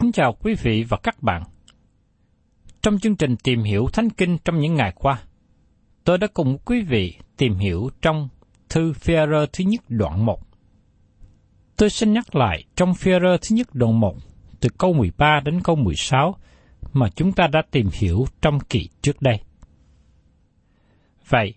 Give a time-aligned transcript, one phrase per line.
[0.00, 1.42] Kính chào quý vị và các bạn.
[2.82, 5.22] Trong chương trình tìm hiểu Thánh Kinh trong những ngày qua,
[6.04, 8.28] tôi đã cùng quý vị tìm hiểu trong
[8.68, 9.14] thư phi
[9.52, 10.40] thứ nhất đoạn 1.
[11.76, 14.16] Tôi xin nhắc lại trong phi thứ nhất đoạn 1,
[14.60, 16.36] từ câu 13 đến câu 16
[16.92, 19.40] mà chúng ta đã tìm hiểu trong kỳ trước đây.
[21.28, 21.54] Vậy,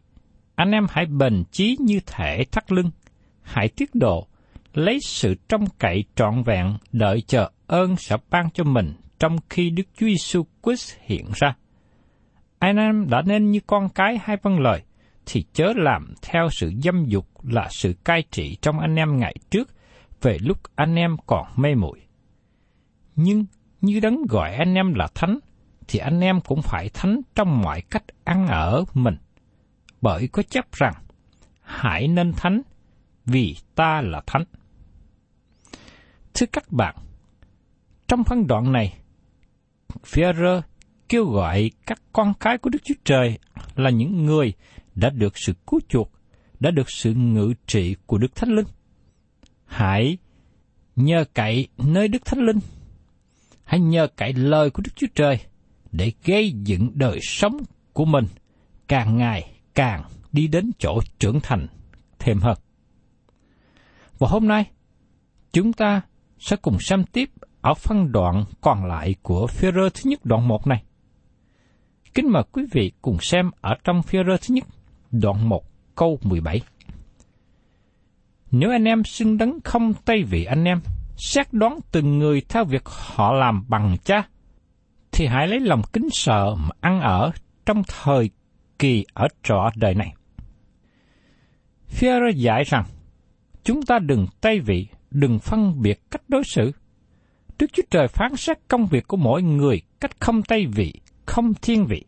[0.56, 2.92] anh em hãy bền chí như thể thắt lưng,
[3.42, 4.28] hãy tiết độ,
[4.74, 9.70] lấy sự trong cậy trọn vẹn đợi chờ ơn sẽ ban cho mình trong khi
[9.70, 11.56] Đức Chúa Giêsu Christ hiện ra.
[12.60, 14.84] Anh em đã nên như con cái hay vâng lời,
[15.26, 19.36] thì chớ làm theo sự dâm dục là sự cai trị trong anh em ngày
[19.50, 19.70] trước,
[20.22, 22.00] về lúc anh em còn mê muội.
[23.16, 23.46] Nhưng
[23.82, 25.40] như đấng gọi anh em là thánh,
[25.88, 29.16] thì anh em cũng phải thánh trong mọi cách ăn ở mình.
[30.02, 30.94] Bởi có chấp rằng,
[31.62, 32.62] hãy nên thánh,
[33.26, 34.44] vì ta là thánh.
[36.34, 36.96] Thưa các bạn,
[38.10, 38.94] trong phân đoạn này,
[40.04, 40.62] Führer
[41.10, 43.40] kêu gọi các con cái của Đức Chúa Trời
[43.76, 44.54] là những người
[44.96, 46.12] đã được sự cứu chuộc,
[46.60, 48.66] đã được sự ngự trị của Đức Thánh Linh.
[49.66, 50.18] Hãy
[50.96, 52.60] nhờ cậy nơi Đức Thánh Linh,
[53.64, 55.40] hãy nhờ cậy lời của Đức Chúa Trời
[55.92, 57.58] để gây dựng đời sống
[57.94, 58.26] của mình
[58.88, 61.68] càng ngày càng đi đến chỗ trưởng thành
[62.20, 62.58] thêm hơn.
[64.20, 64.72] Và hôm nay,
[65.52, 66.02] chúng ta
[66.40, 67.30] sẽ cùng xem tiếp
[67.62, 70.84] ở phân đoạn còn lại của Führer thứ nhất đoạn 1 này.
[72.14, 74.64] Kính mời quý vị cùng xem ở trong Führer thứ nhất
[75.12, 75.64] đoạn 1
[75.96, 76.62] câu 17.
[78.52, 80.82] Nếu anh em xưng đấng không tay vị anh em,
[81.18, 84.28] xét đoán từng người theo việc họ làm bằng cha,
[85.12, 87.32] thì hãy lấy lòng kính sợ mà ăn ở
[87.66, 88.30] trong thời
[88.80, 90.14] kỳ ở trọ đời này.
[91.90, 92.86] Führer dạy rằng,
[93.64, 96.72] chúng ta đừng tay vị, đừng phân biệt cách đối xử.
[97.60, 100.94] Đức Chúa Trời phán xét công việc của mỗi người cách không tay vị,
[101.26, 102.06] không thiên vị.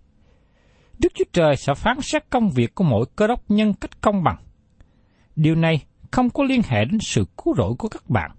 [1.00, 4.24] Đức Chúa Trời sẽ phán xét công việc của mỗi cơ đốc nhân cách công
[4.24, 4.38] bằng.
[5.36, 8.32] Điều này không có liên hệ đến sự cứu rỗi của các bạn,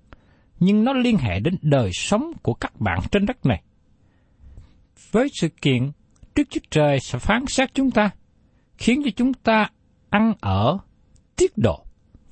[0.61, 3.63] nhưng nó liên hệ đến đời sống của các bạn trên đất này.
[5.11, 5.91] Với sự kiện,
[6.35, 8.11] Đức Chúa Trời sẽ phán xét chúng ta,
[8.79, 9.71] khiến cho chúng ta
[10.11, 10.79] ăn ở,
[11.37, 11.85] tiết độ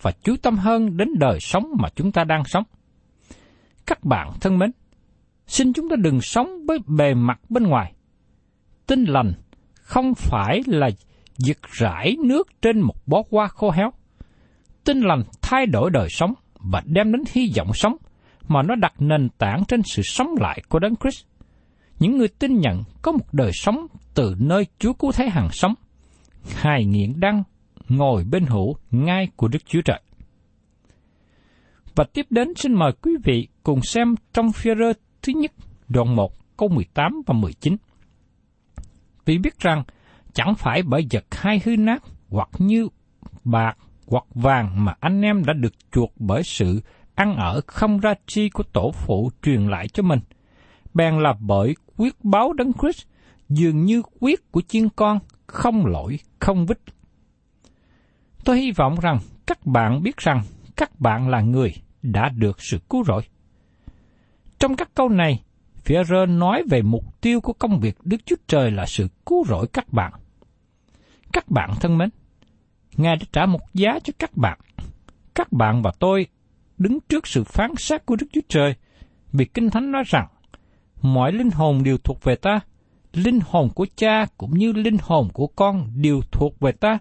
[0.02, 2.64] và chú tâm hơn đến đời sống mà chúng ta đang sống.
[3.90, 4.70] Các bạn thân mến,
[5.46, 7.92] xin chúng ta đừng sống với bề mặt bên ngoài.
[8.86, 9.32] Tinh lành
[9.74, 10.90] không phải là
[11.38, 13.90] giật rải nước trên một bó hoa khô héo.
[14.84, 17.96] Tinh lành thay đổi đời sống và đem đến hy vọng sống,
[18.48, 21.24] mà nó đặt nền tảng trên sự sống lại của Đấng Christ.
[21.98, 25.74] những người tin nhận có một đời sống từ nơi Chúa Cứu Thế hàng sống.
[26.54, 27.42] Hài nghiện đăng
[27.88, 30.00] ngồi bên hữu ngay của Đức Chúa Trời.
[31.94, 34.92] Và tiếp đến xin mời quý vị cùng xem trong phi rơ
[35.22, 35.52] thứ nhất,
[35.88, 37.76] đoạn 1, câu 18 và 19.
[39.24, 39.82] Vì biết rằng,
[40.32, 42.88] chẳng phải bởi vật hai hư nát hoặc như
[43.44, 43.76] bạc
[44.06, 46.80] hoặc vàng mà anh em đã được chuộc bởi sự
[47.14, 50.20] ăn ở không ra chi của tổ phụ truyền lại cho mình,
[50.94, 53.06] bèn là bởi quyết báo đấng Christ
[53.48, 56.78] dường như quyết của chiên con không lỗi, không vít.
[58.44, 60.42] Tôi hy vọng rằng các bạn biết rằng
[60.76, 63.22] các bạn là người đã được sự cứu rỗi.
[64.60, 65.42] Trong các câu này,
[65.76, 69.44] phía rơ nói về mục tiêu của công việc Đức Chúa Trời là sự cứu
[69.48, 70.12] rỗi các bạn.
[71.32, 72.08] Các bạn thân mến,
[72.96, 74.58] Ngài đã trả một giá cho các bạn.
[75.34, 76.26] Các bạn và tôi
[76.78, 78.74] đứng trước sự phán xét của Đức Chúa Trời
[79.32, 80.26] vì Kinh Thánh nói rằng
[81.02, 82.60] mọi linh hồn đều thuộc về ta,
[83.12, 86.98] linh hồn của cha cũng như linh hồn của con đều thuộc về ta.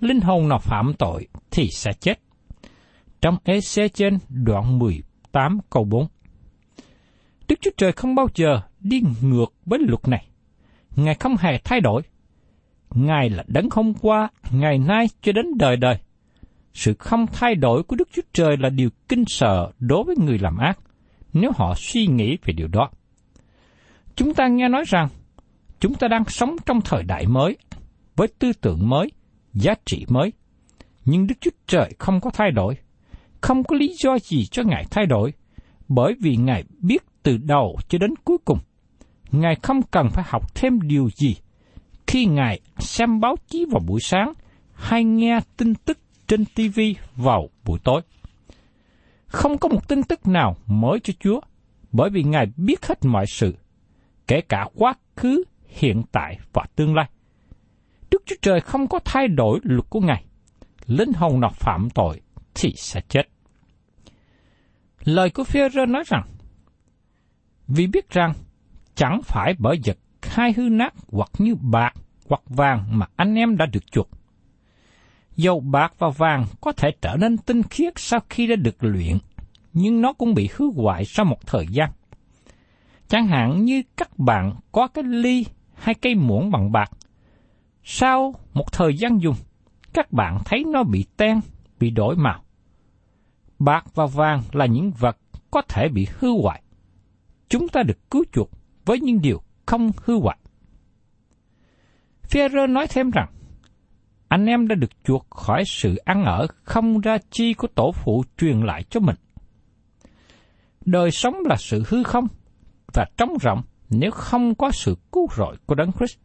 [0.00, 2.20] Linh hồn nào phạm tội thì sẽ chết.
[3.20, 6.06] Trong Ê-xê trên đoạn 18 câu 4
[7.48, 10.26] Đức Chúa Trời không bao giờ đi ngược với luật này.
[10.96, 12.02] Ngài không hề thay đổi.
[12.90, 15.98] Ngài là đấng hôm qua, ngày nay cho đến đời đời.
[16.72, 20.38] Sự không thay đổi của Đức Chúa Trời là điều kinh sợ đối với người
[20.38, 20.78] làm ác,
[21.32, 22.90] nếu họ suy nghĩ về điều đó.
[24.16, 25.08] Chúng ta nghe nói rằng,
[25.80, 27.56] chúng ta đang sống trong thời đại mới,
[28.16, 29.10] với tư tưởng mới,
[29.54, 30.32] giá trị mới.
[31.04, 32.76] Nhưng Đức Chúa Trời không có thay đổi,
[33.40, 35.32] không có lý do gì cho Ngài thay đổi,
[35.88, 38.58] bởi vì Ngài biết từ đầu cho đến cuối cùng.
[39.32, 41.36] Ngài không cần phải học thêm điều gì
[42.06, 44.32] khi Ngài xem báo chí vào buổi sáng
[44.74, 46.80] hay nghe tin tức trên TV
[47.16, 48.02] vào buổi tối.
[49.26, 51.40] Không có một tin tức nào mới cho Chúa,
[51.92, 53.54] bởi vì Ngài biết hết mọi sự,
[54.26, 57.08] kể cả quá khứ, hiện tại và tương lai.
[58.10, 60.24] Đức Chúa Trời không có thay đổi luật của Ngài.
[60.86, 62.20] Linh hồn nào phạm tội
[62.54, 63.22] thì sẽ chết.
[65.04, 66.35] Lời của Phêrô nói rằng,
[67.68, 68.32] vì biết rằng
[68.94, 71.94] chẳng phải bởi vật hai hư nát hoặc như bạc
[72.28, 74.08] hoặc vàng mà anh em đã được chuộc.
[75.36, 79.18] Dầu bạc và vàng có thể trở nên tinh khiết sau khi đã được luyện,
[79.72, 81.90] nhưng nó cũng bị hư hoại sau một thời gian.
[83.08, 86.90] Chẳng hạn như các bạn có cái ly hay cây muỗng bằng bạc.
[87.84, 89.36] Sau một thời gian dùng,
[89.92, 91.40] các bạn thấy nó bị ten,
[91.78, 92.42] bị đổi màu.
[93.58, 95.18] Bạc và vàng là những vật
[95.50, 96.62] có thể bị hư hoại.
[97.48, 98.50] Chúng ta được cứu chuộc
[98.84, 100.38] với những điều không hư hoại.
[102.22, 103.28] Phêrô nói thêm rằng,
[104.28, 108.24] anh em đã được chuộc khỏi sự ăn ở không ra chi của tổ phụ
[108.38, 109.16] truyền lại cho mình.
[110.84, 112.26] Đời sống là sự hư không
[112.94, 116.18] và trống rộng nếu không có sự cứu rỗi của Đấng Christ.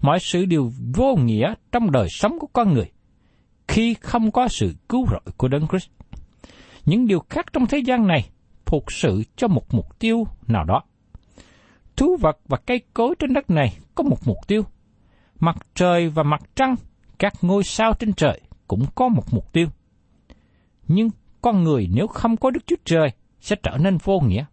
[0.00, 2.90] Mọi sự đều vô nghĩa trong đời sống của con người
[3.68, 5.88] khi không có sự cứu rỗi của Đấng Christ.
[6.84, 8.30] Những điều khác trong thế gian này
[8.70, 10.82] phục sự cho một mục tiêu nào đó.
[11.96, 14.62] Thú vật và cây cối trên đất này có một mục tiêu–
[15.40, 16.74] mặt trời và mặt trăng,
[17.18, 19.66] các ngôi sao trên trời cũng có một mục tiêu.
[20.88, 21.10] Nhưng
[21.42, 23.08] con người nếu không có Đức Chúa Trời
[23.40, 24.44] sẽ trở nên vô nghĩa.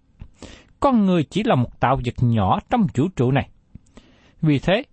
[0.79, 3.49] Con người chỉ là một tạo vật nhỏ trong vũ trụ này.
[4.41, 4.83] Vì thế,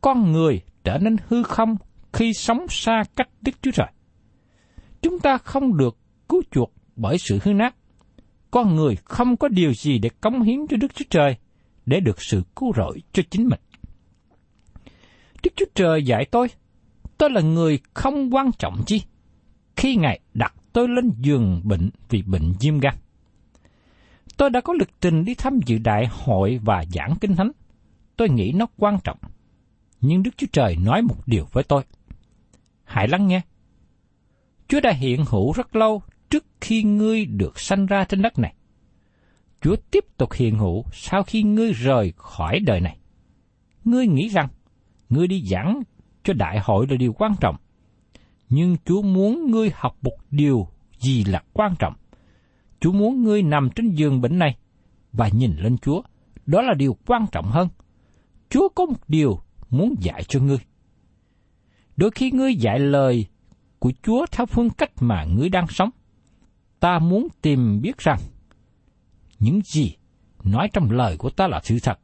[0.00, 1.76] con người trở nên hư không
[2.12, 3.88] khi sống xa cách Đức Chúa Trời.
[5.02, 7.74] Chúng ta không được cứu chuộc bởi sự hư nát.
[8.50, 11.36] Con người không có điều gì để cống hiến cho Đức Chúa Trời
[11.86, 13.60] để được sự cứu rỗi cho chính mình.
[15.42, 16.48] Đức Chúa Trời dạy tôi,
[17.18, 19.02] tôi là người không quan trọng chi,
[19.76, 22.94] khi Ngài đặt tôi lên giường bệnh vì bệnh viêm gan.
[24.36, 27.50] Tôi đã có lịch trình đi tham dự đại hội và giảng kinh thánh.
[28.16, 29.18] Tôi nghĩ nó quan trọng.
[30.00, 31.82] Nhưng Đức Chúa Trời nói một điều với tôi.
[32.84, 33.40] Hãy lắng nghe.
[34.68, 38.54] Chúa đã hiện hữu rất lâu trước khi ngươi được sanh ra trên đất này.
[39.60, 42.98] Chúa tiếp tục hiện hữu sau khi ngươi rời khỏi đời này.
[43.84, 44.48] Ngươi nghĩ rằng,
[45.08, 45.82] ngươi đi giảng
[46.24, 47.56] cho đại hội là điều quan trọng.
[48.48, 50.68] Nhưng Chúa muốn ngươi học một điều
[50.98, 51.94] gì là quan trọng.
[52.80, 54.56] Chúa muốn ngươi nằm trên giường bệnh này
[55.12, 56.02] và nhìn lên Chúa.
[56.46, 57.68] Đó là điều quan trọng hơn.
[58.50, 60.58] Chúa có một điều muốn dạy cho ngươi.
[61.96, 63.26] Đôi khi ngươi dạy lời
[63.78, 65.90] của Chúa theo phương cách mà ngươi đang sống.
[66.80, 68.18] Ta muốn tìm biết rằng
[69.38, 69.96] những gì
[70.44, 71.98] nói trong lời của ta là sự thật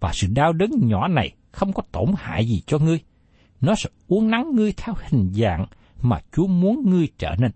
[0.00, 3.00] và sự đau đớn nhỏ này không có tổn hại gì cho ngươi.
[3.60, 5.66] Nó sẽ uốn nắn ngươi theo hình dạng
[6.02, 7.50] mà Chúa muốn ngươi trở nên.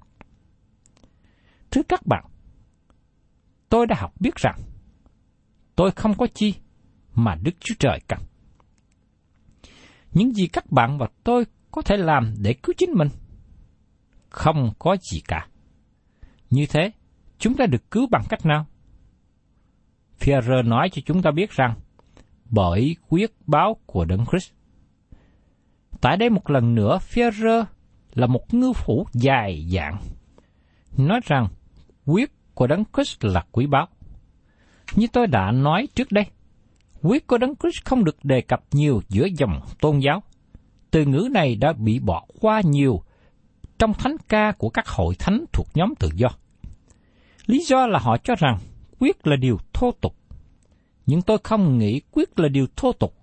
[1.70, 2.24] Thưa các bạn,
[3.68, 4.60] tôi đã học biết rằng
[5.76, 6.54] tôi không có chi
[7.14, 8.18] mà Đức Chúa Trời cần.
[10.12, 13.08] Những gì các bạn và tôi có thể làm để cứu chính mình?
[14.28, 15.48] Không có gì cả.
[16.50, 16.92] Như thế,
[17.38, 18.66] chúng ta được cứu bằng cách nào?
[20.20, 21.74] Pierre nói cho chúng ta biết rằng,
[22.44, 24.50] bởi quyết báo của Đấng Christ.
[26.00, 27.64] Tại đây một lần nữa, Pierre
[28.14, 29.98] là một ngư phủ dài dạng,
[30.96, 31.48] nói rằng
[32.06, 33.88] quyết của Đấng Christ là quý báu.
[34.94, 36.26] Như tôi đã nói trước đây,
[37.02, 40.22] quyết của Đấng Christ không được đề cập nhiều giữa dòng tôn giáo.
[40.90, 43.02] Từ ngữ này đã bị bỏ qua nhiều
[43.80, 46.28] trong thánh ca của các hội thánh thuộc nhóm tự do.
[47.46, 48.58] Lý do là họ cho rằng
[48.98, 50.16] quyết là điều thô tục.
[51.06, 53.14] Nhưng tôi không nghĩ quyết là điều thô tục,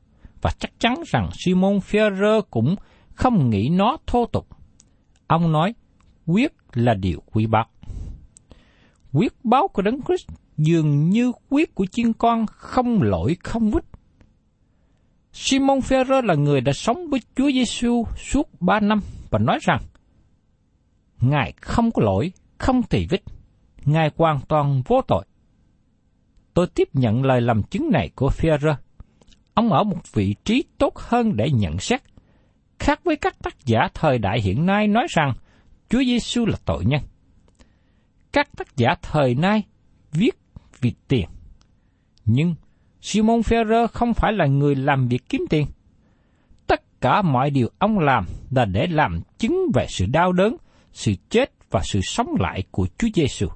[0.42, 2.76] và chắc chắn rằng Simon Ferrer cũng
[3.16, 4.48] không nghĩ nó thô tục.
[5.28, 5.74] Ông nói,
[6.26, 7.66] quyết là điều quý báu.
[9.14, 13.84] Quyết báo của Đấng Christ dường như quyết của chiên con không lỗi không vít.
[15.34, 19.00] Simon Ferrer là người đã sống với Chúa Giêsu suốt ba năm
[19.30, 19.80] và nói rằng
[21.22, 23.22] Ngài không có lỗi, không tỳ vết.
[23.86, 25.26] Ngài hoàn toàn vô tội.
[26.54, 28.76] Tôi tiếp nhận lời làm chứng này của Führer.
[29.54, 32.02] Ông ở một vị trí tốt hơn để nhận xét,
[32.80, 35.34] khác với các tác giả thời đại hiện nay nói rằng
[35.90, 37.02] Chúa Giêsu là tội nhân.
[38.34, 39.64] Các tác giả thời nay
[40.12, 40.40] viết
[40.82, 41.30] vì tiền.
[42.26, 42.56] Nhưng
[43.02, 45.68] Simon Ferrer không phải là người làm việc kiếm tiền.
[46.68, 50.58] Tất cả mọi điều ông làm là để làm chứng về sự đau đớn,
[50.98, 53.48] sự chết và sự sống lại của Chúa Giêsu.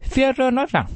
[0.00, 0.86] Phêrô nói rằng,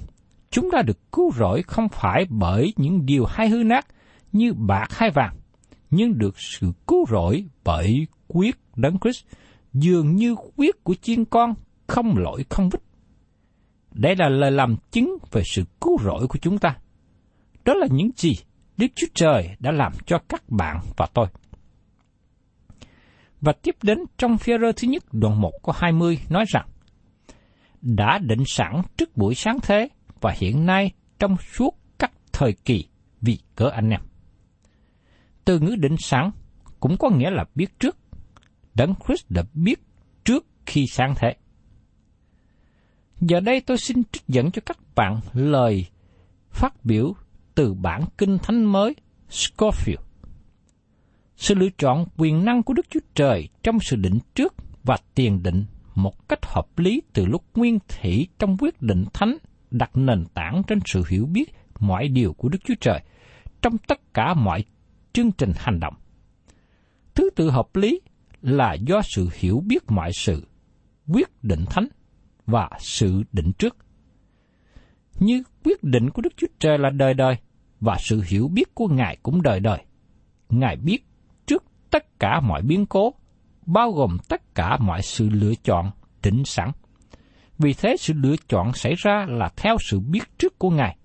[0.50, 3.86] chúng ta được cứu rỗi không phải bởi những điều hay hư nát
[4.32, 5.36] như bạc hay vàng,
[5.90, 9.24] nhưng được sự cứu rỗi bởi quyết đấng Christ,
[9.72, 11.54] dường như quyết của chiên con
[11.86, 12.80] không lỗi không vít.
[13.92, 16.76] Đây là lời làm chứng về sự cứu rỗi của chúng ta.
[17.64, 18.32] Đó là những gì
[18.76, 21.26] Đức Chúa Trời đã làm cho các bạn và tôi.
[23.40, 26.68] Và tiếp đến trong phía rơ thứ nhất đoạn 1 có 20 nói rằng,
[27.82, 29.88] đã định sẵn trước buổi sáng thế
[30.20, 32.84] và hiện nay trong suốt các thời kỳ
[33.20, 34.00] vì cớ anh em.
[35.44, 36.30] Từ ngữ định sẵn
[36.80, 37.96] cũng có nghĩa là biết trước.
[38.74, 39.80] Đấng Christ đã biết
[40.24, 41.34] trước khi sáng thế.
[43.20, 45.86] Giờ đây tôi xin trích dẫn cho các bạn lời
[46.50, 47.14] phát biểu
[47.54, 48.94] từ bản kinh thánh mới
[49.30, 50.07] Scofield.
[51.38, 54.54] Sự lựa chọn quyền năng của Đức Chúa Trời trong sự định trước
[54.84, 55.64] và tiền định
[55.94, 59.36] một cách hợp lý từ lúc nguyên thủy trong quyết định thánh
[59.70, 63.02] đặt nền tảng trên sự hiểu biết mọi điều của Đức Chúa Trời
[63.62, 64.64] trong tất cả mọi
[65.12, 65.94] chương trình hành động.
[67.14, 68.00] Thứ tự hợp lý
[68.42, 70.46] là do sự hiểu biết mọi sự,
[71.08, 71.88] quyết định thánh
[72.46, 73.76] và sự định trước.
[75.18, 77.36] Như quyết định của Đức Chúa Trời là đời đời
[77.80, 79.78] và sự hiểu biết của Ngài cũng đời đời.
[80.48, 81.04] Ngài biết
[81.90, 83.14] tất cả mọi biến cố,
[83.66, 85.90] bao gồm tất cả mọi sự lựa chọn
[86.22, 86.70] định sẵn.
[87.58, 90.96] Vì thế sự lựa chọn xảy ra là theo sự biết trước của Ngài.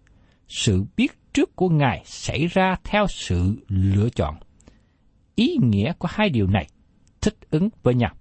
[0.48, 4.36] Sự biết trước của Ngài xảy ra theo sự lựa chọn.
[5.36, 6.68] Ý nghĩa của hai điều này
[7.22, 8.12] thích ứng với nhau.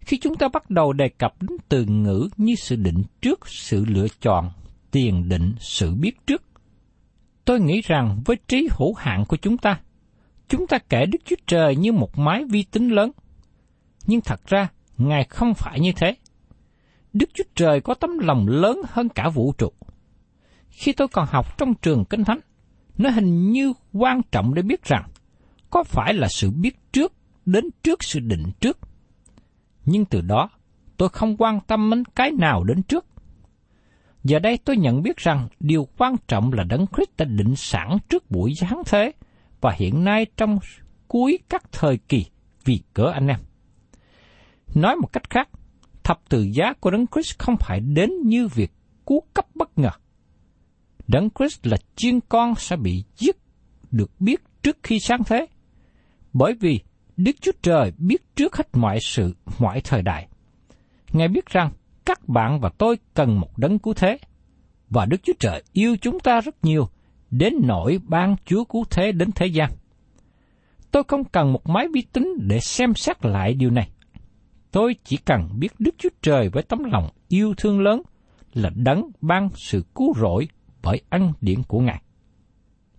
[0.00, 3.84] Khi chúng ta bắt đầu đề cập đến từ ngữ như sự định trước, sự
[3.84, 4.50] lựa chọn,
[4.90, 6.42] tiền định, sự biết trước,
[7.44, 9.80] tôi nghĩ rằng với trí hữu hạn của chúng ta,
[10.48, 13.10] chúng ta kể Đức Chúa Trời như một máy vi tính lớn.
[14.06, 16.16] Nhưng thật ra, Ngài không phải như thế.
[17.12, 19.72] Đức Chúa Trời có tấm lòng lớn hơn cả vũ trụ.
[20.68, 22.40] Khi tôi còn học trong trường Kinh Thánh,
[22.98, 25.08] nó hình như quan trọng để biết rằng
[25.70, 27.12] có phải là sự biết trước
[27.46, 28.78] đến trước sự định trước.
[29.84, 30.50] Nhưng từ đó,
[30.96, 33.06] tôi không quan tâm đến cái nào đến trước.
[34.24, 37.98] Giờ đây tôi nhận biết rằng điều quan trọng là Đấng Christ đã định sẵn
[38.08, 39.12] trước buổi giáng thế
[39.60, 40.58] và hiện nay trong
[41.08, 42.26] cuối các thời kỳ
[42.64, 43.38] vì cỡ anh em.
[44.74, 45.48] Nói một cách khác,
[46.04, 48.72] thập tự giá của Đấng Christ không phải đến như việc
[49.06, 49.90] cứu cấp bất ngờ.
[51.06, 53.36] Đấng Christ là chiên con sẽ bị giết
[53.90, 55.46] được biết trước khi sáng thế.
[56.32, 56.80] Bởi vì
[57.16, 60.28] Đức Chúa Trời biết trước hết mọi sự, mọi thời đại.
[61.12, 61.72] Ngài biết rằng
[62.04, 64.18] các bạn và tôi cần một đấng cứu thế.
[64.90, 66.88] Và Đức Chúa Trời yêu chúng ta rất nhiều,
[67.30, 69.70] đến nỗi ban Chúa cứu thế đến thế gian.
[70.90, 73.90] Tôi không cần một máy vi tính để xem xét lại điều này.
[74.70, 78.02] Tôi chỉ cần biết Đức Chúa Trời với tấm lòng yêu thương lớn
[78.54, 80.48] là đấng ban sự cứu rỗi
[80.82, 82.02] bởi ân điển của Ngài.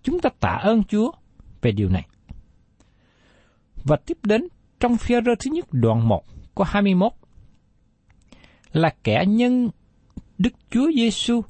[0.02, 1.12] Chúng ta tạ ơn Chúa
[1.62, 2.06] về điều này.
[3.84, 4.48] Và tiếp đến,
[4.80, 7.12] trong phía rơ thứ nhất đoạn 1 có 21
[8.72, 9.70] là kẻ nhân
[10.38, 11.42] Đức Chúa Giêsu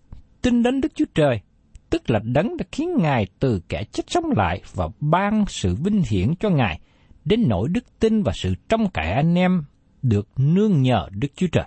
[0.42, 1.40] tin đến Đức Chúa Trời
[1.90, 6.02] tức là đấng đã khiến Ngài từ kẻ chết sống lại và ban sự vinh
[6.08, 6.80] hiển cho Ngài,
[7.24, 9.64] đến nỗi đức tin và sự trông cậy anh em
[10.02, 11.64] được nương nhờ Đức Chúa Trời.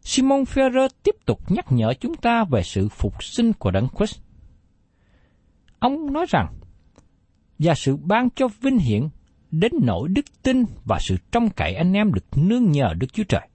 [0.00, 4.20] Simon Ferrer tiếp tục nhắc nhở chúng ta về sự phục sinh của Đấng Christ.
[5.78, 6.54] Ông nói rằng,
[7.58, 9.08] và sự ban cho vinh hiển
[9.50, 13.24] đến nỗi đức tin và sự trông cậy anh em được nương nhờ Đức Chúa
[13.28, 13.48] Trời.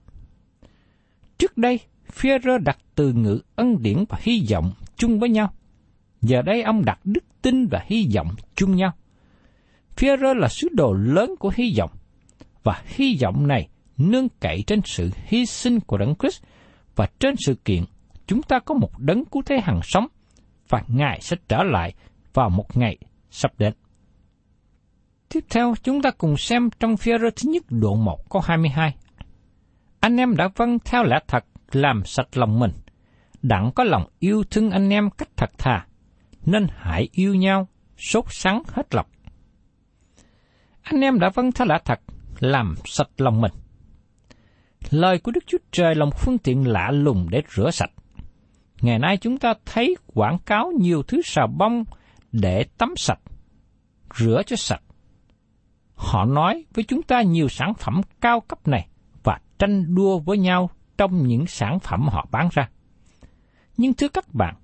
[1.37, 1.79] Trước đây,
[2.13, 5.53] Führer đặt từ ngữ ân điển và hy vọng chung với nhau.
[6.21, 8.91] Giờ đây ông đặt đức tin và hy vọng chung nhau.
[9.95, 11.91] Führer là sứ đồ lớn của hy vọng,
[12.63, 16.43] và hy vọng này nương cậy trên sự hy sinh của Đấng Christ
[16.95, 17.83] và trên sự kiện
[18.27, 20.07] chúng ta có một đấng cứu thế hằng sống
[20.69, 21.93] và Ngài sẽ trở lại
[22.33, 22.97] vào một ngày
[23.29, 23.73] sắp đến.
[25.29, 28.95] Tiếp theo, chúng ta cùng xem trong phía rơ thứ nhất đoạn 1 câu 22.
[29.99, 32.71] Anh em đã vâng theo lẽ thật làm sạch lòng mình,
[33.43, 35.85] đặng có lòng yêu thương anh em cách thật thà,
[36.45, 39.05] nên hãy yêu nhau, sốt sắng hết lòng.
[40.81, 41.99] Anh em đã vâng theo lạ thật
[42.39, 43.51] làm sạch lòng mình.
[44.89, 47.91] Lời của Đức Chúa Trời là một phương tiện lạ lùng để rửa sạch.
[48.81, 51.83] Ngày nay chúng ta thấy quảng cáo nhiều thứ xà bông
[52.31, 53.19] để tắm sạch,
[54.15, 54.81] rửa cho sạch.
[55.95, 58.87] Họ nói với chúng ta nhiều sản phẩm cao cấp này
[59.23, 62.69] và tranh đua với nhau trong những sản phẩm họ bán ra.
[63.77, 64.55] Nhưng thưa các bạn,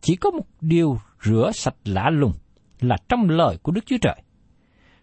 [0.00, 2.32] chỉ có một điều rửa sạch lạ lùng
[2.80, 4.22] là trong lời của Đức Chúa Trời.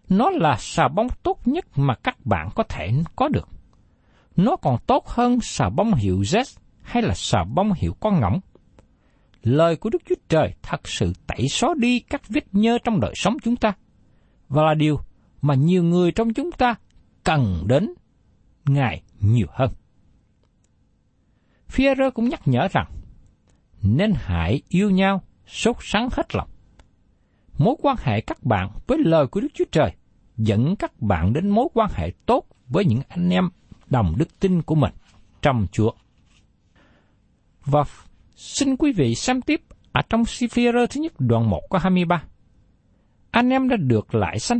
[0.10, 3.50] Nó là xà bông tốt nhất mà các bạn có thể có được.
[4.36, 8.40] Nó còn tốt hơn xà bông hiệu Z hay là xà bông hiệu con ngỗng.
[9.44, 13.14] Lời của Đức Chúa Trời thật sự tẩy xóa đi các vết nhơ trong đời
[13.16, 13.74] sống chúng ta.
[14.50, 15.00] Và là điều
[15.42, 16.76] mà nhiều người trong chúng ta
[17.24, 17.94] cần đến
[18.66, 19.72] Ngài nhiều hơn.
[21.70, 22.86] Führer cũng nhắc nhở rằng,
[23.86, 26.50] nên hãy yêu nhau, sốt sắng hết lòng.
[27.58, 29.92] Mối quan hệ các bạn với lời của Đức Chúa Trời
[30.38, 33.50] dẫn các bạn đến mối quan hệ tốt với những anh em
[33.90, 34.94] đồng đức tin của mình
[35.42, 35.92] trong Chúa.
[37.66, 37.84] Và
[38.36, 42.24] xin quý vị xem tiếp ở trong Siphier thứ nhất đoạn 1 có 23.
[43.32, 44.60] Anh em đã được lại sanh,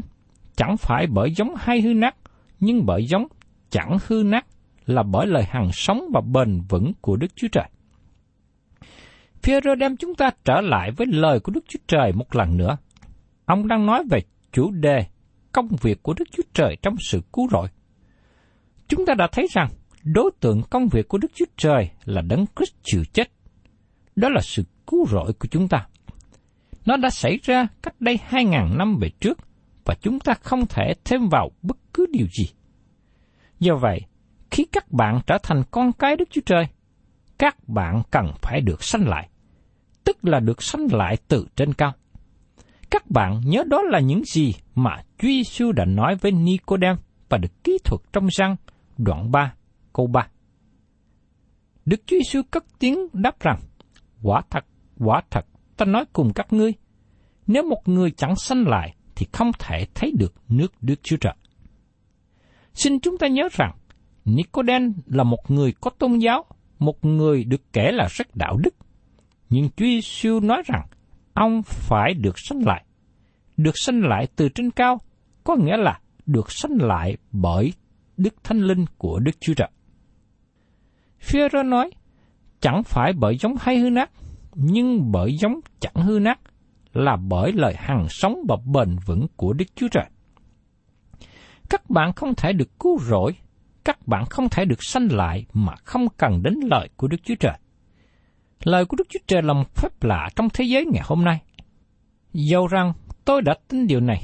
[0.56, 2.16] chẳng phải bởi giống hay hư nát,
[2.60, 3.28] nhưng bởi giống
[3.70, 4.46] chẳng hư nát
[4.86, 7.70] là bởi lời hằng sống và bền vững của Đức Chúa Trời.
[9.46, 12.78] Phêrô đem chúng ta trở lại với lời của Đức Chúa Trời một lần nữa.
[13.46, 14.20] Ông đang nói về
[14.52, 15.06] chủ đề
[15.52, 17.68] công việc của Đức Chúa Trời trong sự cứu rỗi.
[18.88, 19.70] Chúng ta đã thấy rằng
[20.04, 23.32] đối tượng công việc của Đức Chúa Trời là đấng Christ chịu chết.
[24.16, 25.88] Đó là sự cứu rỗi của chúng ta.
[26.86, 29.38] Nó đã xảy ra cách đây hai ngàn năm về trước
[29.86, 32.46] và chúng ta không thể thêm vào bất cứ điều gì.
[33.60, 34.02] Do vậy,
[34.52, 36.68] khi các bạn trở thành con cái Đức Chúa Trời,
[37.38, 39.30] các bạn cần phải được sanh lại,
[40.06, 41.94] tức là được sanh lại từ trên cao.
[42.90, 46.96] Các bạn nhớ đó là những gì mà Chúa Giêsu đã nói với Nicodem
[47.30, 48.56] và được kỹ thuật trong răng
[48.98, 49.54] đoạn 3,
[49.94, 50.28] câu 3.
[51.86, 53.60] Đức Chúa Giêsu cất tiếng đáp rằng,
[54.22, 54.66] quả thật,
[55.00, 55.46] quả thật,
[55.78, 56.74] ta nói cùng các ngươi,
[57.48, 61.34] nếu một người chẳng sanh lại thì không thể thấy được nước Đức Chúa Trời.
[62.74, 63.72] Xin chúng ta nhớ rằng,
[64.26, 66.46] Nicodem là một người có tôn giáo,
[66.80, 68.76] một người được kể là rất đạo đức.
[69.50, 70.88] Nhưng Chúa Giêsu nói rằng,
[71.34, 72.86] ông phải được sanh lại.
[73.58, 75.02] Được sanh lại từ trên cao,
[75.44, 77.74] có nghĩa là được sanh lại bởi
[78.18, 79.70] Đức Thánh Linh của Đức Chúa Trời.
[81.20, 81.92] Phêrô nói,
[82.60, 84.12] chẳng phải bởi giống hay hư nát,
[84.54, 86.40] nhưng bởi giống chẳng hư nát,
[86.94, 90.06] là bởi lời hằng sống và bền vững của Đức Chúa Trời.
[91.70, 93.36] Các bạn không thể được cứu rỗi,
[93.84, 97.36] các bạn không thể được sanh lại mà không cần đến lời của Đức Chúa
[97.40, 97.58] Trời.
[98.64, 101.42] Lời của Đức Chúa Trời là một phép lạ trong thế giới ngày hôm nay.
[102.34, 102.94] Dầu rằng
[103.26, 104.22] tôi đã tin điều này,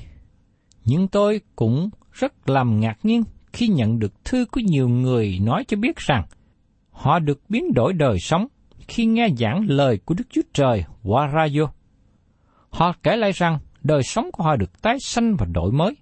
[0.85, 5.63] nhưng tôi cũng rất làm ngạc nhiên khi nhận được thư của nhiều người nói
[5.67, 6.23] cho biết rằng
[6.91, 8.47] họ được biến đổi đời sống
[8.87, 11.61] khi nghe giảng lời của Đức Chúa Trời qua radio.
[12.69, 15.97] Họ kể lại rằng đời sống của họ được tái sanh và đổi mới.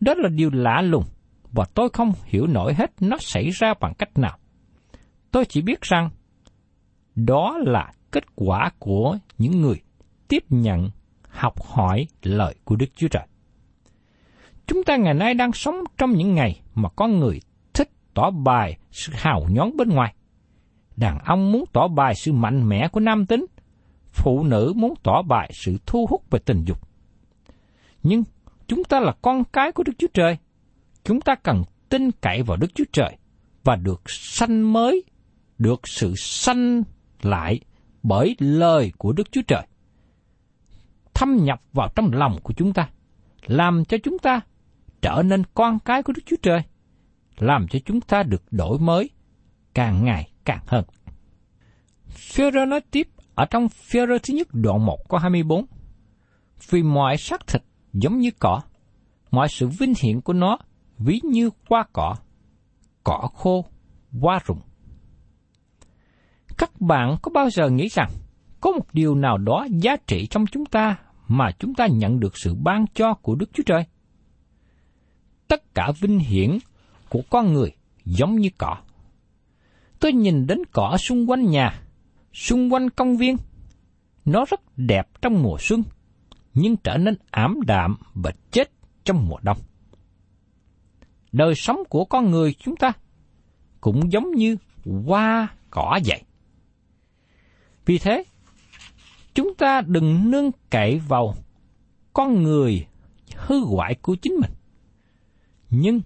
[0.00, 1.04] Đó là điều lạ lùng
[1.52, 4.38] và tôi không hiểu nổi hết nó xảy ra bằng cách nào.
[5.30, 6.10] Tôi chỉ biết rằng
[7.14, 9.80] đó là kết quả của những người
[10.28, 10.90] tiếp nhận,
[11.28, 13.26] học hỏi lời của Đức Chúa Trời.
[14.66, 17.40] Chúng ta ngày nay đang sống trong những ngày mà có người
[17.74, 20.14] thích tỏ bài sự hào nhón bên ngoài.
[20.96, 23.46] Đàn ông muốn tỏ bài sự mạnh mẽ của nam tính,
[24.12, 26.88] phụ nữ muốn tỏ bài sự thu hút về tình dục.
[28.02, 28.24] Nhưng
[28.68, 30.36] chúng ta là con cái của Đức Chúa Trời.
[31.04, 33.16] Chúng ta cần tin cậy vào Đức Chúa Trời
[33.64, 35.04] và được sanh mới,
[35.58, 36.82] được sự sanh
[37.24, 37.60] lại
[38.02, 39.66] bởi lời của Đức Chúa Trời.
[41.14, 42.88] Thâm nhập vào trong lòng của chúng ta,
[43.46, 44.40] làm cho chúng ta
[45.02, 46.62] trở nên con cái của Đức Chúa Trời,
[47.38, 49.10] làm cho chúng ta được đổi mới
[49.74, 50.84] càng ngày càng hơn.
[52.16, 55.64] Führer nói tiếp ở trong Führer thứ nhất đoạn 1 có 24.
[56.70, 58.60] Vì mọi xác thịt giống như cỏ,
[59.30, 60.58] mọi sự vinh hiển của nó
[60.98, 62.16] ví như hoa cỏ,
[63.04, 63.64] cỏ khô,
[64.20, 64.60] hoa rụng.
[66.58, 68.10] Các bạn có bao giờ nghĩ rằng
[68.60, 70.96] có một điều nào đó giá trị trong chúng ta
[71.28, 73.84] mà chúng ta nhận được sự ban cho của Đức Chúa Trời?
[75.48, 76.58] Tất cả vinh hiển
[77.08, 77.72] của con người
[78.04, 78.76] giống như cỏ.
[80.00, 81.80] Tôi nhìn đến cỏ xung quanh nhà,
[82.32, 83.36] xung quanh công viên.
[84.24, 85.82] Nó rất đẹp trong mùa xuân,
[86.54, 88.70] nhưng trở nên ảm đạm và chết
[89.04, 89.58] trong mùa đông.
[91.32, 92.92] Đời sống của con người chúng ta
[93.80, 94.56] cũng giống như
[95.06, 96.22] hoa cỏ vậy.
[97.86, 98.24] Vì thế,
[99.34, 101.34] chúng ta đừng nương cậy vào
[102.12, 102.86] con người
[103.36, 104.50] hư hoại của chính mình.
[105.70, 106.00] Nhưng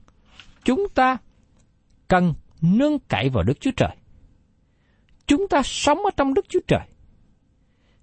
[0.65, 1.19] chúng ta
[2.09, 3.97] cần nương cậy vào Đức Chúa Trời.
[5.27, 6.87] Chúng ta sống ở trong Đức Chúa Trời.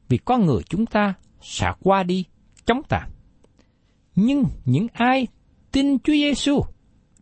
[0.09, 2.25] Vì con người chúng ta sẽ qua đi,
[2.65, 3.09] chống tàn.
[4.15, 5.27] Nhưng những ai
[5.71, 6.61] tin Chúa Giêsu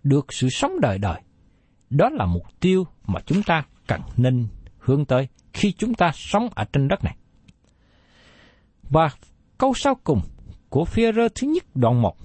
[0.04, 1.22] được sự sống đời đời,
[1.90, 4.48] đó là mục tiêu mà chúng ta cần nên
[4.80, 7.16] hướng tới khi chúng ta sống ở trên đất này.
[8.90, 9.10] Và
[9.58, 10.22] câu sau cùng
[10.70, 12.18] của phía rơ thứ nhất đoạn 1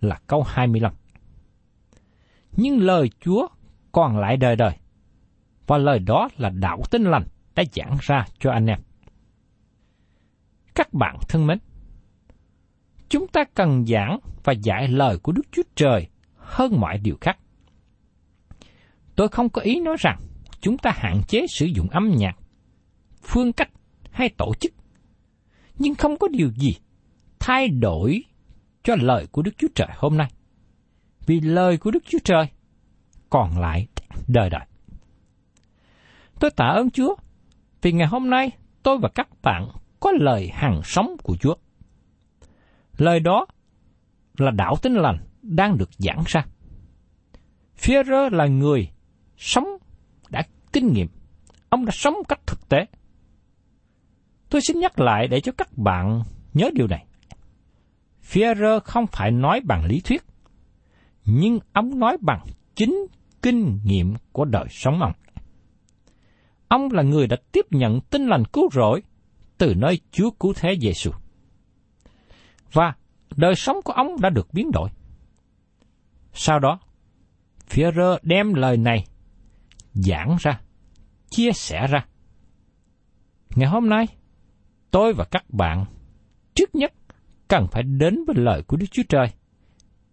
[0.00, 0.92] là câu 25.
[2.56, 3.48] Nhưng lời Chúa
[3.92, 4.72] còn lại đời đời,
[5.66, 8.78] và lời đó là đạo tinh lành đã giảng ra cho anh em.
[10.74, 11.58] Các bạn thân mến,
[13.08, 17.38] chúng ta cần giảng và dạy lời của Đức Chúa Trời hơn mọi điều khác.
[19.16, 20.20] Tôi không có ý nói rằng
[20.60, 22.36] chúng ta hạn chế sử dụng âm nhạc,
[23.28, 23.70] phương cách
[24.10, 24.72] hay tổ chức.
[25.78, 26.76] Nhưng không có điều gì
[27.38, 28.24] thay đổi
[28.82, 30.30] cho lời của Đức Chúa Trời hôm nay.
[31.26, 32.46] Vì lời của Đức Chúa Trời
[33.30, 33.86] còn lại
[34.28, 34.66] đời đời.
[36.40, 37.14] Tôi tạ ơn Chúa
[37.82, 38.50] vì ngày hôm nay
[38.82, 39.68] tôi và các bạn
[40.00, 41.54] có lời hàng sống của Chúa.
[42.98, 43.46] Lời đó
[44.38, 46.46] là đạo tinh lành đang được giảng ra.
[47.78, 48.90] Führer là người
[49.36, 49.66] sống
[50.30, 51.08] đã kinh nghiệm.
[51.68, 52.86] Ông đã sống cách thực tế.
[54.50, 56.22] Tôi xin nhắc lại để cho các bạn
[56.54, 57.06] nhớ điều này.
[58.32, 60.24] Führer không phải nói bằng lý thuyết,
[61.24, 63.06] nhưng ông nói bằng chính
[63.42, 65.12] kinh nghiệm của đời sống ông.
[66.68, 69.02] Ông là người đã tiếp nhận tinh lành cứu rỗi
[69.58, 71.10] từ nơi Chúa cứu thế Giêsu.
[72.72, 72.94] Và
[73.36, 74.90] đời sống của ông đã được biến đổi.
[76.32, 76.78] Sau đó,
[77.70, 79.06] Führer đem lời này
[79.94, 80.60] giảng ra,
[81.30, 82.06] chia sẻ ra.
[83.56, 84.06] Ngày hôm nay,
[84.90, 85.84] tôi và các bạn
[86.54, 86.92] trước nhất
[87.48, 89.26] cần phải đến với lời của Đức Chúa Trời,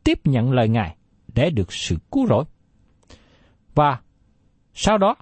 [0.03, 0.95] tiếp nhận lời Ngài
[1.35, 2.45] để được sự cứu rỗi.
[3.75, 3.99] Và
[4.73, 5.15] sau đó,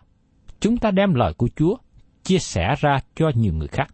[0.60, 1.76] chúng ta đem lời của Chúa
[2.24, 3.88] chia sẻ ra cho nhiều người khác.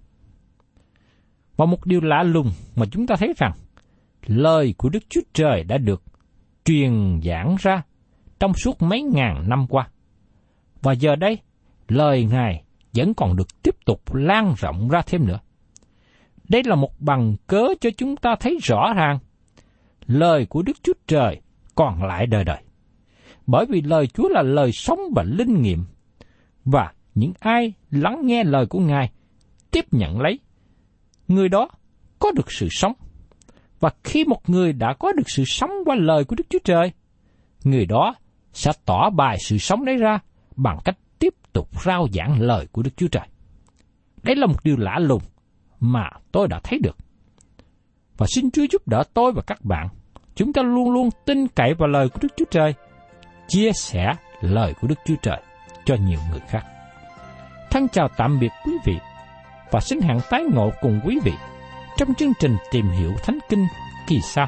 [1.57, 3.51] Và một điều lạ lùng mà chúng ta thấy rằng,
[4.25, 6.03] lời của Đức Chúa Trời đã được
[6.65, 7.81] truyền giảng ra
[8.39, 9.89] trong suốt mấy ngàn năm qua.
[10.81, 11.37] Và giờ đây,
[11.87, 12.63] lời Ngài
[12.95, 15.39] vẫn còn được tiếp tục lan rộng ra thêm nữa.
[16.49, 19.19] Đây là một bằng cớ cho chúng ta thấy rõ ràng
[20.07, 21.41] lời của Đức Chúa Trời
[21.75, 22.61] còn lại đời đời.
[23.47, 25.83] Bởi vì lời Chúa là lời sống và linh nghiệm,
[26.65, 29.11] và những ai lắng nghe lời của Ngài,
[29.71, 30.39] tiếp nhận lấy,
[31.27, 31.69] người đó
[32.19, 32.93] có được sự sống.
[33.79, 36.91] Và khi một người đã có được sự sống qua lời của Đức Chúa Trời,
[37.63, 38.15] người đó
[38.53, 40.19] sẽ tỏ bài sự sống đấy ra
[40.55, 43.27] bằng cách tiếp tục rao giảng lời của Đức Chúa Trời.
[44.23, 45.21] Đây là một điều lạ lùng
[45.79, 46.97] mà tôi đã thấy được.
[48.17, 49.87] Và xin Chúa giúp đỡ tôi và các bạn.
[50.35, 52.73] Chúng ta luôn luôn tin cậy vào lời của Đức Chúa Trời,
[53.47, 55.41] chia sẻ lời của Đức Chúa Trời
[55.85, 56.65] cho nhiều người khác.
[57.69, 58.97] Thân chào tạm biệt quý vị
[59.71, 61.33] và xin hẹn tái ngộ cùng quý vị
[61.97, 63.67] trong chương trình tìm hiểu Thánh Kinh
[64.07, 64.47] kỳ sau.